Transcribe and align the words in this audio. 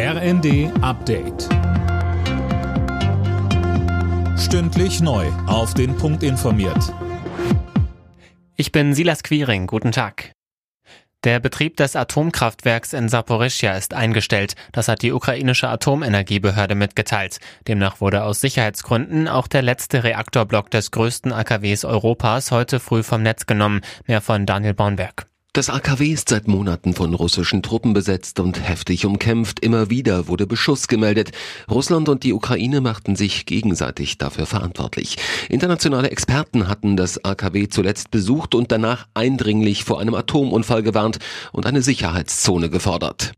RND 0.00 0.70
Update. 0.80 1.48
Stündlich 4.38 5.00
neu. 5.00 5.26
Auf 5.48 5.74
den 5.74 5.96
Punkt 5.96 6.22
informiert. 6.22 6.94
Ich 8.54 8.70
bin 8.70 8.94
Silas 8.94 9.24
Quiring. 9.24 9.66
Guten 9.66 9.90
Tag. 9.90 10.30
Der 11.24 11.40
Betrieb 11.40 11.78
des 11.78 11.96
Atomkraftwerks 11.96 12.92
in 12.92 13.08
Saporischja 13.08 13.72
ist 13.72 13.92
eingestellt. 13.92 14.54
Das 14.70 14.86
hat 14.86 15.02
die 15.02 15.10
ukrainische 15.10 15.68
Atomenergiebehörde 15.68 16.76
mitgeteilt. 16.76 17.40
Demnach 17.66 18.00
wurde 18.00 18.22
aus 18.22 18.40
Sicherheitsgründen 18.40 19.26
auch 19.26 19.48
der 19.48 19.62
letzte 19.62 20.04
Reaktorblock 20.04 20.70
des 20.70 20.92
größten 20.92 21.32
AKWs 21.32 21.84
Europas 21.84 22.52
heute 22.52 22.78
früh 22.78 23.02
vom 23.02 23.24
Netz 23.24 23.46
genommen. 23.46 23.80
Mehr 24.06 24.20
von 24.20 24.46
Daniel 24.46 24.74
Baunberg. 24.74 25.26
Das 25.58 25.70
AKW 25.70 26.12
ist 26.12 26.28
seit 26.28 26.46
Monaten 26.46 26.94
von 26.94 27.14
russischen 27.14 27.64
Truppen 27.64 27.92
besetzt 27.92 28.38
und 28.38 28.62
heftig 28.62 29.04
umkämpft. 29.04 29.58
Immer 29.58 29.90
wieder 29.90 30.28
wurde 30.28 30.46
Beschuss 30.46 30.86
gemeldet. 30.86 31.32
Russland 31.68 32.08
und 32.08 32.22
die 32.22 32.32
Ukraine 32.32 32.80
machten 32.80 33.16
sich 33.16 33.44
gegenseitig 33.44 34.18
dafür 34.18 34.46
verantwortlich. 34.46 35.16
Internationale 35.48 36.12
Experten 36.12 36.68
hatten 36.68 36.96
das 36.96 37.24
AKW 37.24 37.66
zuletzt 37.66 38.12
besucht 38.12 38.54
und 38.54 38.70
danach 38.70 39.08
eindringlich 39.14 39.82
vor 39.82 39.98
einem 40.00 40.14
Atomunfall 40.14 40.84
gewarnt 40.84 41.18
und 41.50 41.66
eine 41.66 41.82
Sicherheitszone 41.82 42.70
gefordert. 42.70 43.32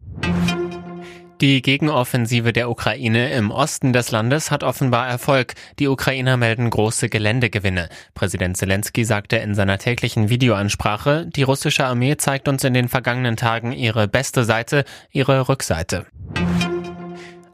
Die 1.40 1.62
Gegenoffensive 1.62 2.52
der 2.52 2.68
Ukraine 2.68 3.32
im 3.32 3.50
Osten 3.50 3.94
des 3.94 4.10
Landes 4.10 4.50
hat 4.50 4.62
offenbar 4.62 5.08
Erfolg. 5.08 5.54
Die 5.78 5.88
Ukrainer 5.88 6.36
melden 6.36 6.68
große 6.68 7.08
Geländegewinne. 7.08 7.88
Präsident 8.12 8.58
Zelensky 8.58 9.06
sagte 9.06 9.36
in 9.36 9.54
seiner 9.54 9.78
täglichen 9.78 10.28
Videoansprache, 10.28 11.24
die 11.34 11.42
russische 11.42 11.86
Armee 11.86 12.18
zeigt 12.18 12.46
uns 12.46 12.62
in 12.62 12.74
den 12.74 12.90
vergangenen 12.90 13.36
Tagen 13.36 13.72
ihre 13.72 14.06
beste 14.06 14.44
Seite, 14.44 14.84
ihre 15.12 15.48
Rückseite. 15.48 16.04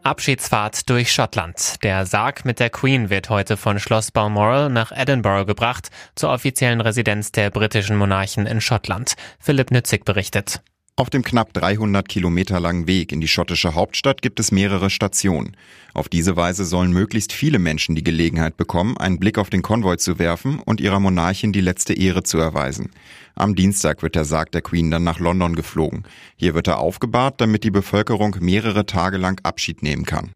Abschiedsfahrt 0.02 0.90
durch 0.90 1.12
Schottland. 1.12 1.84
Der 1.84 2.06
Sarg 2.06 2.45
mit 2.45 2.59
der 2.59 2.71
Queen 2.71 3.09
wird 3.09 3.30
heute 3.30 3.56
von 3.56 3.78
Schloss 3.78 4.10
Balmoral 4.10 4.68
nach 4.68 4.90
Edinburgh 4.90 5.46
gebracht, 5.46 5.90
zur 6.16 6.30
offiziellen 6.30 6.80
Residenz 6.80 7.30
der 7.30 7.50
britischen 7.50 7.96
Monarchen 7.96 8.46
in 8.46 8.60
Schottland. 8.60 9.15
Philipp 9.38 9.71
Nützig 9.71 10.04
berichtet. 10.04 10.60
Auf 10.99 11.11
dem 11.11 11.23
knapp 11.23 11.52
300 11.52 12.09
Kilometer 12.09 12.59
langen 12.59 12.87
Weg 12.87 13.13
in 13.13 13.21
die 13.21 13.29
schottische 13.29 13.75
Hauptstadt 13.75 14.23
gibt 14.23 14.41
es 14.41 14.51
mehrere 14.51 14.89
Stationen. 14.89 15.55
Auf 15.93 16.09
diese 16.09 16.37
Weise 16.37 16.65
sollen 16.65 16.91
möglichst 16.91 17.35
viele 17.35 17.59
Menschen 17.59 17.95
die 17.95 18.02
Gelegenheit 18.02 18.57
bekommen, 18.57 18.97
einen 18.97 19.21
Blick 19.21 19.37
auf 19.37 19.51
den 19.51 19.61
Konvoi 19.61 19.99
zu 19.99 20.19
werfen 20.19 20.59
und 20.59 20.80
ihrer 20.80 20.99
Monarchin 20.99 21.52
die 21.52 21.61
letzte 21.61 21.93
Ehre 21.93 22.23
zu 22.23 22.39
erweisen. 22.39 22.93
Am 23.35 23.55
Dienstag 23.55 24.02
wird 24.02 24.15
der 24.15 24.24
Sarg 24.24 24.52
der 24.52 24.63
Queen 24.63 24.91
dann 24.91 25.05
nach 25.05 25.21
London 25.21 25.55
geflogen. 25.55 26.05
Hier 26.35 26.55
wird 26.55 26.67
er 26.67 26.79
aufgebahrt, 26.79 27.43
damit 27.43 27.65
die 27.65 27.71
Bevölkerung 27.71 28.35
mehrere 28.41 28.87
Tage 28.87 29.19
lang 29.19 29.39
Abschied 29.45 29.83
nehmen 29.83 30.07
kann. 30.07 30.33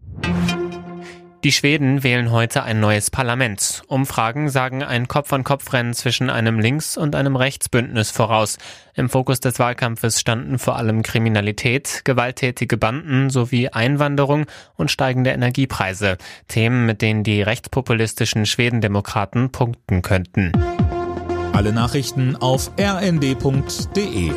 Die 1.42 1.52
Schweden 1.52 2.02
wählen 2.02 2.30
heute 2.32 2.64
ein 2.64 2.80
neues 2.80 3.10
Parlament. 3.10 3.82
Umfragen 3.86 4.50
sagen 4.50 4.82
ein 4.82 5.08
Kopf-an-Kopf-Rennen 5.08 5.94
zwischen 5.94 6.28
einem 6.28 6.58
Links- 6.60 6.98
und 6.98 7.16
einem 7.16 7.34
Rechtsbündnis 7.34 8.10
voraus. 8.10 8.58
Im 8.94 9.08
Fokus 9.08 9.40
des 9.40 9.58
Wahlkampfes 9.58 10.20
standen 10.20 10.58
vor 10.58 10.76
allem 10.76 11.02
Kriminalität, 11.02 12.02
gewalttätige 12.04 12.76
Banden 12.76 13.30
sowie 13.30 13.70
Einwanderung 13.70 14.44
und 14.76 14.90
steigende 14.90 15.30
Energiepreise. 15.30 16.18
Themen, 16.46 16.84
mit 16.84 17.00
denen 17.00 17.24
die 17.24 17.40
rechtspopulistischen 17.40 18.44
Schwedendemokraten 18.44 19.50
punkten 19.50 20.02
könnten. 20.02 20.52
Alle 21.54 21.72
Nachrichten 21.72 22.36
auf 22.36 22.70
rnd.de 22.78 24.30